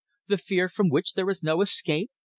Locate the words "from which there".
0.67-1.29